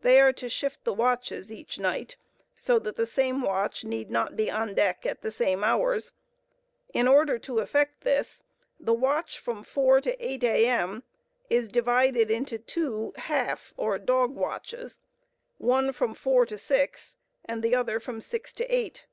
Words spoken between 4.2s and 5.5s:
be on deck at the